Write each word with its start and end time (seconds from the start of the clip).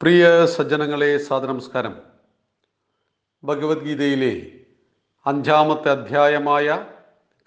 പ്രിയ 0.00 0.46
സജ്ജനങ്ങളെ 0.52 1.08
സാദനമസ്കാരം 1.18 1.94
ഭഗവത്ഗീതയിലെ 3.42 4.30
അഞ്ചാമത്തെ 5.26 5.88
അധ്യായമായ 5.90 6.86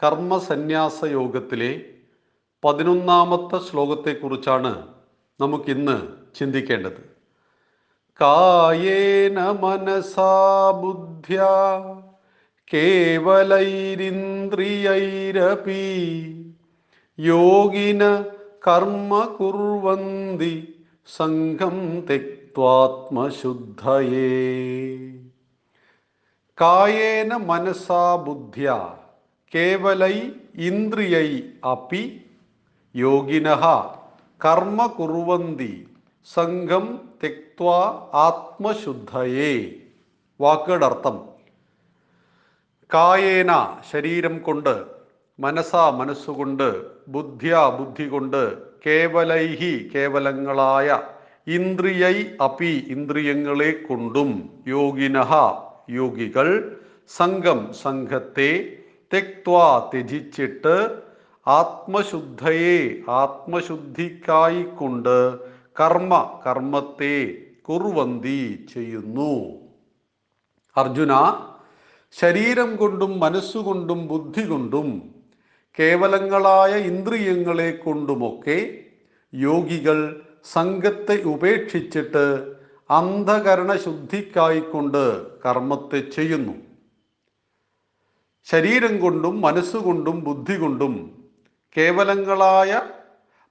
കർമ്മസന്യാസ 0.01 1.05
യോഗത്തിലെ 1.05 1.69
പതിനൊന്നാമത്തെ 2.63 3.59
ശ്ലോകത്തെക്കുറിച്ചാണ് 3.59 4.71
നമുക്കിന്ന് 5.39 5.97
ചിന്തിക്കേണ്ടത്. 6.35 7.01
കായേന 8.21 9.39
മനസാ 9.63 10.71
ബുദ്ധ്യ 10.83 11.39
കേവലൈരിന്ദ്രിയൈരപി 12.73 13.65
യോഗിന 17.17 18.03
കർമ്മ 18.67 19.25
കുർവന്തി 19.39 20.55
സംഘം 21.07 22.05
തെക്വാത്മശുദ്ധയേ 22.55 24.31
കായേന 26.57 27.31
മനസാ 27.45 28.01
ബുദ്ധ്യ 28.25 28.75
കേവലൈ 29.53 30.17
ഇന്ദ്രിയൈ 30.67 31.29
അപ്പി 31.71 32.01
യോഗിന 32.95 33.47
കർമ്മ 34.41 34.85
കുറുവന്തി 34.97 35.71
സംഘം 36.27 36.85
തെക്വാ 37.23 37.79
ആത്മശുദ്ധയേ. 38.25 39.55
വാക്കുകളുടെ 40.39 40.85
അർത്ഥം 40.85 41.17
കായേന 42.89 43.51
ശരീരം 43.91 44.37
കൊണ്ട് 44.41 44.73
മനസാ 45.39 45.83
മനസ്സുകൊണ്ട് 46.01 46.69
ബുദ്ധ്യ 47.07 47.55
ബുദ്ധി 47.79 48.07
കൊണ്ട് 48.07 48.41
കേവലൈഹി 48.85 49.73
കേവലങ്ങളായ 49.95 50.89
ഇന്ദ്രിയൈ 51.47 52.17
അപി 52.43 52.73
ഇന്ദ്രിയങ്ങളെ 52.89 53.71
കൊണ്ടും 53.87 54.29
യോഗിനഹ 54.67 55.31
യോഗികൾ 55.89 56.47
സംഘം 57.09 57.59
സംഘത്തെ 57.83 58.51
തെക്വാ 59.11 59.65
ത്യജിച്ചിട്ട് 59.91 60.75
ആത്മശുദ്ധയെ 61.47 62.77
ആത്മശുദ്ധിക്കായിക്കൊണ്ട് 63.21 65.17
കർമ്മ 65.79 66.13
കർമ്മത്തെ 66.45 67.15
കുറുവന്തി 67.61 68.39
ചെയ്യുന്നു. 68.73 69.33
അർജുന 70.75 71.13
ശരീരം 72.15 72.75
കൊണ്ടും 72.75 73.19
മനസ്സുകൊണ്ടും 73.19 74.07
ബുദ്ധി 74.07 74.43
കൊണ്ടും 74.45 74.87
കേവലങ്ങളായ 75.77 76.73
ഇന്ദ്രിയങ്ങളെ 76.89 77.69
കൊണ്ടുമൊക്കെ 77.85 78.57
യോഗികൾ 79.33 79.99
സംഘത്തെ 80.45 81.15
ഉപേക്ഷിച്ചിട്ട് 81.23 82.25
അന്ധകരണ 82.89 83.71
ശുദ്ധിക്കായിക്കൊണ്ട് 83.75 85.03
കർമ്മത്തെ 85.45 85.99
ചെയ്യുന്നു. 86.15 86.55
ശരീരം 88.47 88.93
കൊണ്ടും 88.99 89.41
മനസ്സുകൊണ്ടും 89.41 90.23
ബുദ്ധി 90.23 90.55
കൊണ്ടും 90.57 90.95
കേവലങ്ങളായ 91.77 92.81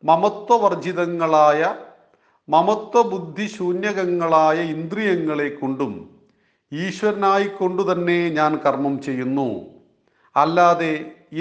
മമത്വവർജിതങ്ങളായ 0.05 1.61
മമത്വ 2.49 3.03
ബുദ്ധി 3.03 3.47
ശൂന്യകങ്ങളായ 3.47 4.59
ഇന്ദ്രിയങ്ങളെ 4.75 5.49
കൊണ്ടും 5.49 5.93
ഈശ്വരനായിക്കൊണ്ടു 6.73 7.93
തന്നെ 7.93 8.29
ഞാൻ 8.29 8.53
കർമ്മം 8.57 8.95
ചെയ്യുന്നു. 9.03 9.49
അല്ലാതെ 10.37 10.93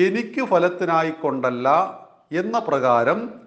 എനിക്ക് 0.06 0.42
ഫലത്തിനായിക്കൊണ്ടല്ല 0.46 1.68
എന്ന 2.32 2.60
പ്രകാരം 2.60 3.41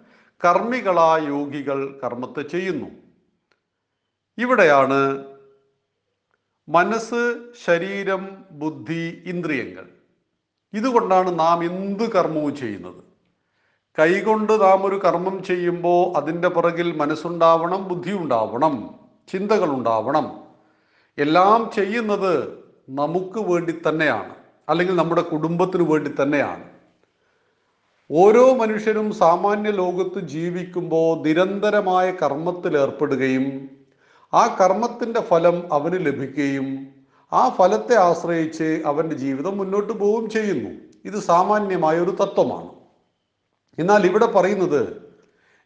കർമ്മികളായ 0.44 1.20
യോഗികൾ 1.28 2.00
കർമ്മത്തെ 2.04 2.42
ചെയ്യുന്നു. 2.42 2.86
ഇവിടെയാണ് 4.38 5.24
മനസ്സ് 6.68 7.36
ശരീരം 7.64 8.44
ബുദ്ധി 8.50 9.22
ഇന്ദ്രിയങ്ങൾ. 9.26 9.88
ഇതുകൊണ്ടാണ് 10.74 11.38
നാം 11.38 11.64
എന്ത് 11.64 12.12
കർമ്മവും 12.12 12.56
ചെയ്യുന്നത്. 12.56 13.04
കൈകൊണ്ട് 13.98 14.60
നാം 14.60 14.86
ഒരു 14.86 14.94
കർമ്മം 14.94 15.42
ചെയ്യുമ്പോൾ 15.42 16.18
അതിന്റെ 16.18 16.48
പിറകിൽ 16.48 16.96
മനസ്സുണ്ടാവണം 16.96 17.88
ബുദ്ധി 17.88 18.12
ഉണ്ടാവണം 18.12 18.94
ചിന്തകൾ 19.28 19.70
ഉണ്ടാവണം 19.70 20.44
എല്ലാം 21.18 21.70
ചെയ്യുന്നത് 21.74 22.64
നമുക്ക് 22.88 23.38
വേണ്ടി 23.38 23.80
തന്നെയാണ്. 23.88 24.34
അല്ലെങ്കിൽ 24.68 24.96
നമ്മുടെ 24.96 25.22
കുടുംബത്തിന് 25.22 25.82
വേണ്ടി 25.82 26.10
തന്നെയാണ്. 26.22 26.73
ഓരോ 28.10 28.54
മനുഷ്യനും 28.54 29.12
സാമാന്യ 29.12 29.70
ലോകത്ത് 29.70 30.20
ജീവിക്കുമ്പോൾ 30.28 31.22
നിരന്തരമായ 31.22 32.10
കർമ്മത്തിൽ 32.10 32.78
ഏർപ്പെടുകയും 32.78 33.70
ആ 34.34 34.56
കർമ്മത്തിന്റെ 34.60 35.20
ഫലം 35.20 35.72
അവന് 35.72 36.06
ലഭിക്കുകയും 36.06 36.86
ആ 37.32 37.48
ഫലത്തെ 37.48 37.96
ആശ്രയിച്ച് 37.96 38.82
അവന്റെ 38.86 39.16
ജീവിതം 39.16 39.58
മുന്നോട്ട് 39.58 39.92
പോവുകയും 39.92 40.30
ചെയ്യുന്നു. 40.30 40.70
ഇത് 41.04 41.20
സാമാന്യമായ 41.20 42.00
ഒരു 42.00 42.10
തത്വമാണ്. 42.10 42.70
എന്നാൽ 43.78 44.06
ഇവിടെ 44.06 44.26
പറയുന്നത് 44.26 45.02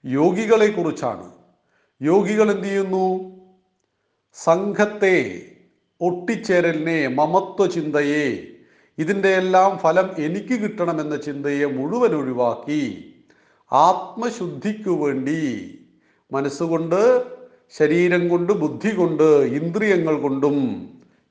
യോഗികളെ 0.07 0.67
കുറിച്ചാണ് 0.67 1.31
യോഗികൾ 2.03 2.51
എന്ത് 2.51 2.65
ചെയ്യുന്നു? 2.65 3.37
സംഘത്തെ 4.35 5.43
ഒട്ടിച്ചേരലിനെ 6.01 7.09
മമത്വ 7.09 7.67
ചിന്തയെ 7.67 8.47
ഇതിന്റെ 8.99 9.29
എല്ലാം 9.29 9.79
ഫലം 9.79 10.15
എനിക്ക് 10.19 10.55
കിട്ടണമെന്ന 10.61 11.17
ചിന്തയെ 11.17 11.65
മുഴുവൻ 11.65 12.15
ഒഴിവാക്കി 12.15 13.15
ആത്മശുദ്ധിക്കു 13.73 14.91
വേണ്ടി 14.91 15.79
മനസ്സുകൊണ്ട് 16.33 17.25
ശരീരം 17.79 18.29
കൊണ്ട് 18.29 18.53
ബുദ്ധി 18.53 18.95
കൊണ്ട് 18.95 19.23
ഇന്ദ്രിയങ്ങൾ 19.23 20.21
കൊണ്ടും 20.21 20.57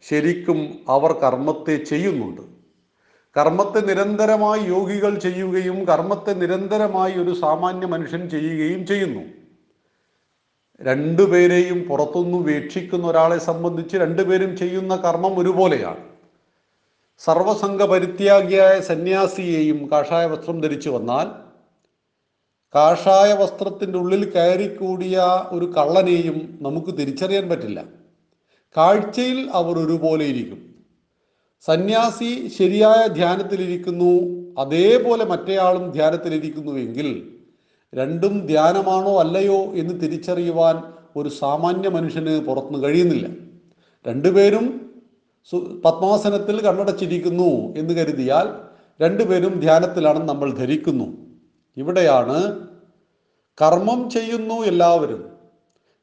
ശരിക്കും 0.02 0.80
അവർ 0.90 1.14
കർമ്മത്തെ 1.14 1.76
ചെയ്യുന്നുണ്ട്. 1.76 2.42
കർമ്മത്തെ 3.38 3.80
നിരന്തരമായി 3.80 4.62
യോഗികൾ 4.70 5.20
ചെയ്യുകയും 5.20 5.86
കർമ്മത്തെ 5.86 6.34
നിരന്തരമായി 6.34 7.14
ഒരു 7.14 7.34
സാമാന്യ 7.34 7.86
മനുഷ്യൻ 7.86 8.30
ചെയ്യുകയും 8.30 8.86
ചെയ്യുന്നു. 8.86 9.22
രണ്ടുപേരെയും 10.82 11.86
പുറത്തുനിന്ന് 11.90 12.38
വീക്ഷിക്കുന്ന 12.38 13.08
ഒരാളെ 13.08 13.38
സംബന്ധിച്ച് 13.38 13.98
രണ്ടുപേരും 13.98 14.58
ചെയ്യുന്ന 14.58 14.96
കർമ്മം 14.96 15.40
ഒരുപോലെയാണ്. 15.40 16.07
സർവസംഘ 17.20 17.86
പരിത്യാഗിയായ 17.86 18.80
സന്യാസിയെയും 18.80 19.90
കാഷായ 19.92 20.26
വസ്ത്രം 20.26 20.62
ധരിച്ചു 20.62 20.90
വന്നാൽ 20.90 21.28
കാഷായ 22.76 23.34
വസ്ത്രത്തിന്റെ 23.34 24.00
ഉള്ളിൽ 24.00 24.32
കയറിക്കൂടിയ 24.32 25.20
ഒരു 25.52 25.66
കള്ളനെയും 25.66 26.60
നമുക്ക് 26.62 26.98
തിരിച്ചറിയാൻ 26.98 27.50
പറ്റില്ല. 27.50 27.86
കാഴ്ചയിൽ 28.78 29.50
അവർ 29.54 29.80
ഒരുപോലെ 29.80 30.26
ഇരിക്കും. 30.26 30.76
സന്യാസി 31.68 32.48
ശരിയായ 32.48 33.08
ധ്യാനത്തിലിരിക്കുന്നു 33.08 34.38
അതേപോലെ 34.62 35.26
മറ്റേയാളും 35.26 35.92
ധ്യാനത്തിലിരിക്കുന്നുവെങ്കിൽ 35.92 37.34
രണ്ടും 37.94 38.48
ധ്യാനമാണോ 38.48 39.20
അല്ലയോ 39.20 39.76
എന്ന് 39.76 40.02
തിരിച്ചറിയുവാൻ 40.02 40.84
ഒരു 41.16 41.30
സാമാന്യ 41.30 41.90
മനുഷ്യന് 41.90 42.46
പുറത്തുനിന്ന് 42.46 42.88
കഴിയുന്നില്ല. 42.88 43.28
രണ്ടുപേരും 44.08 44.87
പത്മാസനത്തിൽ 45.54 46.62
കണ്ണടച്ചിരിക്കുന്നു 46.62 47.78
എന്ന് 47.78 47.94
കരുതിയാൽ 47.94 48.48
രണ്ടുപേരും 49.02 49.60
ധ്യാനത്തിലാണെന്ന് 49.60 50.30
നമ്മൾ 50.30 50.52
ധരിക്കുന്നു. 50.52 51.18
ഇവിടെയാണ് 51.78 52.68
കർമ്മം 53.62 54.10
ചെയ്യുന്നു 54.10 54.64
എല്ലാവരും. 54.64 55.30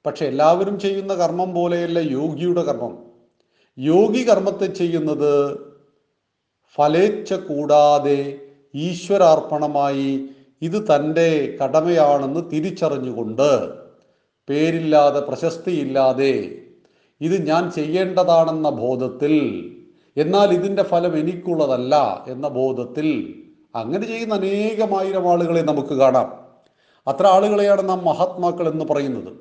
പക്ഷെ 0.07 0.25
എല്ലാവരും 0.25 0.81
ചെയ്യുന്ന 0.81 1.15
കർമ്മം 1.15 1.55
പോലെയല്ല 1.55 1.99
യോഗിയുടെ 1.99 2.63
കർമ്മം. 2.63 2.99
യോഗി 3.79 4.23
കർമ്മത്തെ 4.23 4.67
ചെയ്യുന്നത് 4.67 5.59
ഫലേച്ഛ 6.75 7.35
കൂടാതെ 7.35 8.39
ഈശ്വരാർപ്പണമായി 8.75 10.29
ഇത് 10.63 10.97
തന്റെ 10.97 11.59
കടമയാണെന്ന് 11.63 12.51
തിരിച്ചറിഞ്ഞുകൊണ്ട്. 12.53 13.75
പേരില്ലാതെ 14.49 15.21
പ്രശസ്തിയില്ലാതെ 15.21 16.64
ഇത് 17.25 17.47
ഞാൻ 17.47 17.71
ചെയ്യേണ്ടതാണെന്ന 17.71 18.71
ബോധത്തിൽ 18.71 19.71
എന്നാൽ 20.17 20.53
ഇതിന്റെ 20.53 20.83
ഫലം 20.83 21.19
എനിക്കുള്ളതല്ല 21.19 22.25
എന്ന 22.29 22.49
ബോധത്തിൽ 22.49 23.35
അങ്ങനെ 23.75 24.07
ചെയ്യുന്ന 24.07 24.35
അനേകമായിരം 24.35 25.31
ആളുകളെ 25.31 25.61
നമുക്ക് 25.61 25.95
കാണാം. 25.95 26.45
അത്ര 27.07 27.27
ആളുകളെയാണ് 27.27 27.89
നാം 27.89 28.05
മഹാത്മാക്കൾ 28.05 28.69
എന്ന് 28.69 28.85
പറയുന്നത്. 28.85 29.33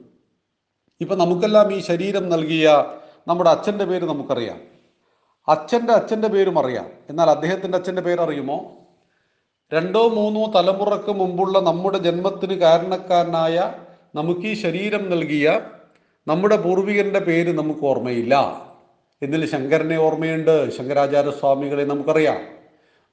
ഇപ്പം 1.01 1.17
നമുക്കെല്ലാം 1.17 1.73
ഈ 1.73 1.79
ശരീരം 1.79 2.29
നൽകിയ 2.29 2.85
നമ്മുടെ 3.27 3.49
അച്ഛന്റെ 3.49 3.85
പേര് 3.85 4.05
നമുക്കറിയാം. 4.05 4.61
അച്ഛന്റെ 5.47 5.93
അച്ഛന്റെ 5.93 6.27
പേരും 6.27 6.59
അറിയാം. 6.59 6.85
എന്നാൽ 7.09 7.29
അദ്ദേഹത്തിന്റെ 7.29 7.77
അച്ഛന്റെ 7.77 8.01
പേര് 8.01 8.19
അറിയുമോ? 8.19 8.71
രണ്ടോ 9.73 10.07
മൂന്നോ 10.07 10.51
തലമുറയ്ക്ക് 10.55 11.09
മുമ്പുള്ള 11.09 11.59
നമ്മുടെ 11.59 11.97
ജന്മത്തിന് 11.97 12.53
കാരണക്കാരനായ 12.53 13.73
നമുക്ക് 14.15 14.41
ഈ 14.41 14.53
ശരീരം 14.53 15.09
നൽകിയ 15.09 15.61
നമ്മുടെ 16.27 16.57
പൂർവികന്റെ 16.57 17.19
പേര് 17.19 17.57
നമുക്ക് 17.57 17.85
ഓർമ്മയില്ല. 17.85 18.65
എന്നിൽ 19.21 19.49
ശങ്കരനെ 19.49 19.97
ഓർമ്മയുണ്ട് 19.97 20.77
ശങ്കരാചാര്യ 20.77 21.31
സ്വാമികളെ 21.31 21.83
നമുക്കറിയാം. 21.83 22.37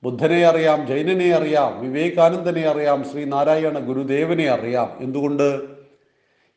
ബുദ്ധനെ 0.02 0.44
അറിയാം 0.44 0.86
ജൈനനെ 0.86 1.30
അറിയാം 1.30 1.80
വിവേകാനന്ദനെ 1.80 2.62
അറിയാം 2.68 3.04
ശ്രീനാരായണ 3.12 3.78
ഗുരുദേവനെ 3.78 4.48
അറിയാം. 4.48 4.96
എന്തുകൊണ്ട്? 5.00 5.60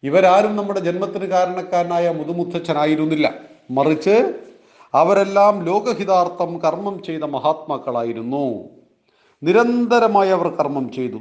ഇവരാരും 0.04 0.56
നമ്മുടെ 0.56 0.80
ജന്മത്തിന് 0.80 1.26
കാരണക്കാരനായ 1.26 2.10
മുതുമുത്തച്ഛനായിരുന്നില്ല. 2.10 3.34
മറിച്ച് 3.72 4.34
അവരെല്ലാം 4.94 5.66
ലോകഹിതാർത്ഥം 5.66 6.60
കർമ്മം 6.60 7.04
ചെയ്ത 7.04 7.24
മഹാത്മാക്കളായിരുന്നു. 7.24 8.70
നിരന്തരമായി 9.44 10.30
അവർ 10.30 10.48
കർമ്മം 10.48 10.92
ചെയ്തു. 10.92 11.20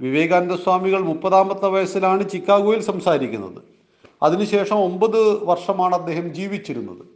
വിവേകാനന്ദ 0.00 0.54
സ്വാമികൾ 0.54 1.00
മുപ്പതാമത്തെ 1.00 1.68
വയസ്സിലാണ് 1.68 2.30
ചിക്കാഗോയിൽ 2.30 2.80
സംസാരിക്കുന്നത്. 2.80 3.73
അതിനുശേഷം 4.24 4.76
ഒമ്പത് 4.76 5.44
വർഷമാണ് 5.44 5.94
അദ്ദേഹം 5.94 6.34
ജീവിച്ചിരുന്നത്. 6.34 7.14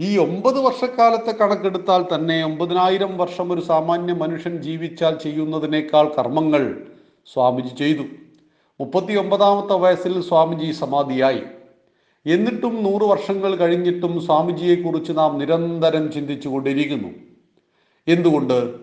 ഈ 0.00 0.18
ഒമ്പത് 0.18 0.60
വർഷക്കാലത്തെ 0.60 1.32
കണക്കെടുത്താൽ 1.32 2.04
തന്നെ 2.14 2.44
ഒമ്പതിനായിരം 2.44 3.18
വർഷം 3.18 3.52
ഒരു 3.52 3.60
സാമാന്യ 3.60 4.12
മനുഷ്യൻ 4.12 4.62
ജീവിച്ചാൽ 4.62 5.18
ചെയ്യുന്നതിനേക്കാൾ 5.18 6.12
കർമ്മങ്ങൾ 6.18 6.82
സ്വാമിജി 7.32 7.68
ചെയ്തു. 7.68 8.02
മുപ്പത്തി 8.80 9.18
ഒമ്പതാമത്തെ 9.18 9.74
വയസ്സിൽ 9.74 10.22
സ്വാമിജി 10.22 10.72
സമാധിയായി. 10.72 11.42
എന്നിട്ടും 12.26 12.82
നൂറ് 12.82 13.02
വർഷങ്ങൾ 13.02 13.56
കഴിഞ്ഞിട്ടും 13.56 14.20
സ്വാമിജിയെക്കുറിച്ച് 14.20 15.12
നാം 15.12 15.38
നിരന്തരം 15.38 16.12
ചിന്തിച്ചു 16.12 16.48
കൊണ്ടിരിക്കുന്നു 16.48 17.08
എന്തുകൊണ്ട്? 18.08 18.74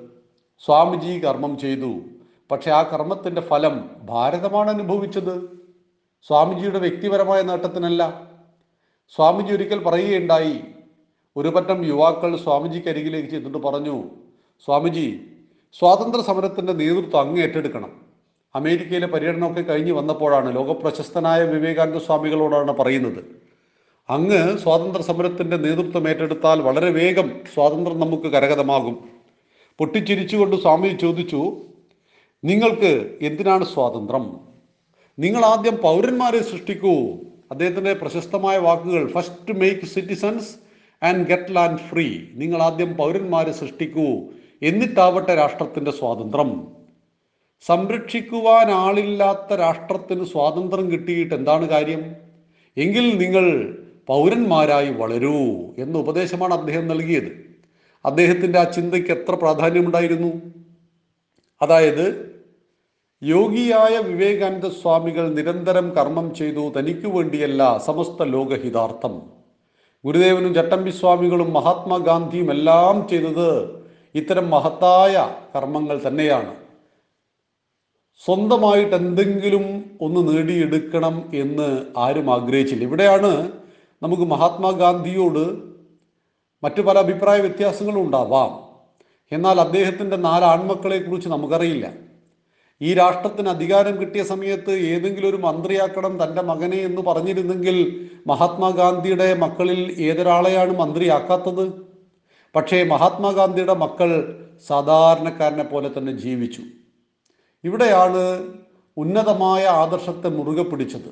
സ്വാമിജി 0.65 1.19
കർമ്മം 1.19 1.59
ചെയ്തു. 1.59 1.99
പക്ഷെ 2.51 2.71
ആ 2.71 2.83
കർമ്മത്തിന്റെ 2.83 3.41
ഫലം 3.41 3.89
ഭാരതമാണ് 4.03 4.71
അനുഭവിച്ചത്. 4.71 5.60
സ്വാമിജിയുടെ 6.29 6.79
വ്യക്തിപരമായ 6.79 7.41
നേട്ടത്തിനല്ല. 7.41 8.01
സ്വാമിജി 9.15 9.53
ഒരിക്കൽ 9.53 9.79
പറയുകയുണ്ടായി 9.83 10.56
ഒരു 11.35 11.50
പറ്റം 11.50 11.85
യുവാക്കൾ 11.85 12.31
സ്വാമിജിക്ക് 12.38 12.89
അരികിലേക്ക് 12.89 13.29
ചെന്നിട്ട് 13.29 13.57
പറഞ്ഞു 13.57 13.95
സ്വാമിജി 14.68 15.07
സ്വാതന്ത്ര്യ 15.79 16.23
സമരത്തിന്റെ 16.29 16.73
നേതൃത്വം 16.73 17.19
അങ്ങ് 17.19 17.41
ഏറ്റെടുക്കണം. 17.44 17.91
അമേരിക്കയിലെ 18.56 19.07
പര്യടനമൊക്കെ 19.07 19.62
കഴിഞ്ഞ് 19.62 19.91
വന്നപ്പോഴാണ് 19.91 20.56
ലോകപ്രശസ്തനായ 20.56 21.41
വിവേകാനന്ദ 21.44 21.97
സ്വാമികളോടാണ് 21.97 22.71
പറയുന്നത്. 22.71 23.21
അങ്ങ് 24.09 24.57
സ്വാതന്ത്ര്യ 24.63 25.06
സമരത്തിന്റെ 25.09 25.57
നേതൃത്വം 25.57 26.09
ഏറ്റെടുത്താൽ 26.09 26.62
വളരെ 26.62 26.89
വേഗം 27.00 27.27
സ്വാതന്ത്ര്യം 27.53 28.00
നമുക്ക് 28.00 28.27
കരകതമാകും 28.33 28.95
പൊട്ടിച്ചിരിച്ചുകൊണ്ട് 29.79 30.56
സ്വാമി 30.56 30.89
ചോദിച്ചു 31.03 31.41
നിങ്ങൾക്ക് 32.44 32.91
എന്തിനാണ് 33.21 33.65
സ്വാതന്ത്ര്യം? 33.65 34.25
നിങ്ങൾ 35.19 35.45
ആദ്യം 35.45 35.77
പൗരന്മാരെ 35.77 36.43
സൃഷ്ടിക്കൂ. 36.43 36.93
അദ്ദേഹത്തിന്റെ 37.51 37.93
പ്രശസ്തമായ 37.93 38.57
വാക്കുകൾ 38.57 39.11
first 39.11 39.57
make 39.57 39.85
citizens 39.85 40.55
and 41.03 41.27
get 41.27 41.55
land 41.55 41.79
free 41.79 42.21
നിങ്ങൾ 42.33 42.61
ആദ്യം 42.61 42.97
പൗരന്മാരെ 42.97 43.51
സൃഷ്ടിക്കൂ. 43.51 44.05
എന്നിട്ടാവട്ടെ 44.61 45.35
രാഷ്ട്രത്തിന്റെ 45.35 45.91
സ്വാതന്ത്ര്യം. 45.91 46.67
സംരക്ഷിക്കുവാൻ 47.61 48.71
ആളില്ലാത്ത 48.71 49.53
രാഷ്ട്രത്തിന് 49.53 50.25
സ്വാതന്ത്ര്യം 50.25 50.91
കിട്ടിയിട്ട് 50.91 51.35
എന്താണ് 51.35 51.69
കാര്യം? 51.69 52.15
എങ്കിൽ 52.77 53.17
നിങ്ങൾ 53.17 53.77
പൗരന്മാരായി 54.07 54.91
വളരൂ 54.91 55.35
എന്ന 55.77 55.97
ഉപദേശമാണ് 55.97 56.53
അദ്ദേഹം 56.53 56.87
നൽകിയത്. 56.87 57.55
അദ്ദേഹത്തിന്റെ 58.05 58.59
ആ 58.59 58.63
ചിന്തയ്ക്ക് 58.63 59.11
എത്ര 59.11 59.35
പ്രാധാന്യമുണ്ടായിരുന്നു? 59.35 60.41
അതായത് 61.61 62.31
യോഗിയായ 63.23 63.97
വിവേകാനന്ദ 63.97 64.68
സ്വാമികൾ 64.68 65.33
നിരന്തരം 65.33 65.89
കർമ്മം 65.89 66.35
ചെയ്തു 66.35 66.73
തനിക്കു 66.79 67.07
വേണ്ടിയല്ല 67.07 67.77
സമസ്ത 67.77 68.23
ലോകഹിതാർത്ഥം 68.23 69.21
ഗുരുദേവനും 70.06 70.53
ചട്ടമ്പി 70.53 70.89
സ്വാമികളും 70.89 71.53
മഹാത്മാഗാന്ധിയും 71.53 72.51
എല്ലാം 72.51 73.07
ചെയ്തത് 73.07 73.81
ഇത്തരം 74.15 74.50
മഹത്തായ 74.50 75.35
കർമ്മങ്ങൾ 75.56 76.01
തന്നെയാണ്. 76.07 76.56
സ്വന്തമായിട്ട് 78.25 78.95
എന്തെങ്കിലും 78.95 79.97
ഒന്ന് 80.01 80.38
നേടിയെടുക്കണം 80.38 81.31
എന്ന് 81.33 81.85
ആരും 81.97 82.33
ആഗ്രഹിച്ചില്ല. 82.33 82.83
ഇവിടെയാണ് 82.83 83.51
നമുക്ക് 84.03 84.23
മഹാത്മാഗാന്ധിയോട് 84.23 85.57
മറ്റു 86.63 86.81
പല 86.81 86.97
അഭിപ്രായ 86.97 87.39
വ്യത്യാസങ്ങളും 87.39 88.01
ഉണ്ടാവാം. 88.01 88.51
എന്നാൽ 89.31 89.62
അദ്ദേഹത്തിന്റെ 89.62 90.15
നാല് 90.15 90.44
ആൺമക്കളെ 90.44 90.97
കുറിച്ച് 90.97 91.29
നമുക്കറിയില്ല. 91.29 92.10
ഈ 92.81 92.94
രാഷ്ട്രത്തിന് 92.94 93.50
അധികാരം 93.50 93.95
കിട്ടിയ 94.01 94.24
സമയത്ത് 94.24 94.74
ഏതെങ്കിലും 94.94 95.30
ഒരു 95.30 95.39
മന്ത്രിയാക്കണം 95.48 96.13
തന്റെ 96.22 96.42
മകനെ 96.42 96.80
എന്ന് 96.89 97.01
പറഞ്ഞിരുന്നെങ്കിൽ 97.01 97.78
മഹാത്മാഗാന്ധിയുടെ 98.28 99.28
മക്കളിൽ 99.44 99.81
ഏതൊരാളെയാണ് 100.07 100.74
മന്ത്രിയാക്കാത്തത്? 100.80 101.66
പക്ഷേ 102.56 102.83
മഹാത്മാഗാന്ധിയുടെ 102.94 103.75
മക്കൾ 103.83 104.10
സാധാരണക്കാരനെ 104.69 105.63
പോലെ 105.63 105.89
തന്നെ 105.98 106.13
ജീവിച്ചു. 106.24 106.63
ഇവിടെയാണ് 107.63 108.24
ഉന്നതമായ 108.98 109.63
ആദർശത്തെ 109.83 110.30
മുറുകെ 110.38 110.66
പിടിച്ചത്. 110.72 111.12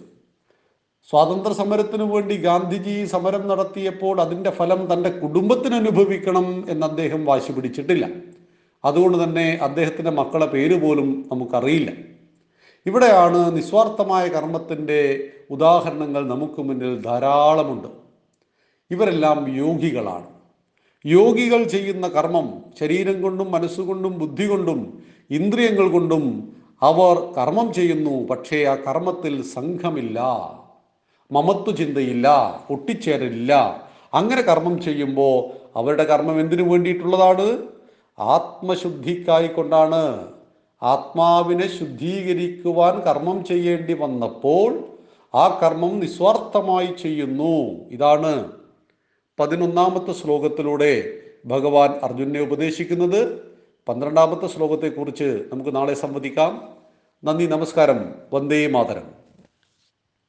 സ്വാതന്ത്ര്യ 1.10 1.56
സമരത്തിനു 1.60 2.06
വേണ്ടി 2.14 2.36
ഗാന്ധിജി 2.38 3.06
സമരം 3.14 3.48
നടത്തിയപ്പോൾ 3.52 4.22
അതിന്റെ 4.22 4.52
ഫലം 4.58 4.82
തന്റെ 4.94 5.10
കുടുംബത്തിന് 5.22 5.76
അനുഭവിക്കണം 5.76 6.48
എന്ന് 6.70 6.86
അദ്ദേഹം 6.90 7.26
വാശി 7.26 7.52
പിടിച്ചിട്ടില്ല. 7.52 8.06
അതുകൊണ്ട് 8.86 9.24
തന്നെ 9.24 9.60
അദ്ദേഹത്തിന്റെ 9.62 10.12
മക്കളെ 10.12 10.46
പേര് 10.46 10.82
പോലും 10.82 11.30
നമുക്കറിയില്ല. 11.32 11.92
ഇവിടെയാണ് 12.86 13.58
നിസ്വാർത്ഥമായ 13.58 14.28
കർമ്മത്തിന്റെ 14.28 15.30
ഉദാഹരണങ്ങൾ 15.52 16.28
നമുക്ക് 16.28 16.62
മുന്നിൽ 16.62 17.02
ധാരാളമുണ്ട്. 17.02 17.88
ഇവരെല്ലാം 18.92 19.58
യോഗികളാണ്. 19.58 20.28
യോഗികൾ 21.06 21.64
ചെയ്യുന്ന 21.64 22.08
കർമ്മം 22.08 22.64
ശരീരം 22.80 23.22
കൊണ്ടും 23.22 23.52
മനസ്സുകൊണ്ടും 23.52 24.20
ബുദ്ധി 24.20 24.46
കൊണ്ടും 24.46 25.04
ഇന്ദ്രിയങ്ങൾ 25.30 25.90
കൊണ്ടും 25.90 26.54
അവർ 26.82 27.34
കർമ്മം 27.38 27.74
ചെയ്യുന്നു 27.74 28.28
പക്ഷേ 28.28 28.64
ആ 28.64 28.76
കർമ്മത്തിൽ 28.76 29.42
സംഘമില്ല 29.42 30.20
മമത്വ 31.32 31.76
ചിന്തയില്ല 31.76 32.28
ഒട്ടിച്ചേരലില്ല. 32.70 33.54
അങ്ങനെ 34.14 34.42
കർമ്മം 34.42 34.82
ചെയ്യുമ്പോൾ 34.82 35.36
അവരുടെ 35.76 36.04
കർമ്മം 36.04 36.40
എന്തിനു 36.40 36.64
വേണ്ടിയിട്ടുള്ളതാണ്? 36.70 37.79
ആത്മശുദ്ധിക്കായി 38.20 39.48
കൊണ്ടാണ് 39.48 40.32
ആത്മാവിനെ 40.84 41.78
ശുദ്ധീകരിക്കുവാൻ 41.80 43.00
കർമ്മം 43.00 43.44
ചെയ്യേണ്ടി 43.44 43.94
വന്നപ്പോൾ 43.94 44.80
ആ 45.36 45.60
കർമ്മം 45.60 46.00
നിസ്വാർത്ഥമായി 46.00 46.94
ചെയ്യുന്നു. 47.02 47.90
ഇതാണ് 47.90 48.52
പതിനൊന്നാമത്തെ 49.40 50.14
ശ്ലോകത്തിലൂടെ 50.14 51.14
ഭഗവാൻ 51.46 51.92
അർജുനെ 52.04 52.40
ഉപദേശിക്കുന്നത്. 52.40 53.42
പന്ത്രണ്ടാമത്തെ 53.88 54.48
ശ്ലോകത്തെക്കുറിച്ച് 54.48 55.44
നമുക്ക് 55.52 55.76
നാളെ 55.76 55.94
സംവദിക്കാം. 55.94 56.70
നന്ദി 57.24 57.46
നമസ്കാരം. 57.46 58.16
വന്ദേ 58.34 58.68
മാതരം. 58.68 59.19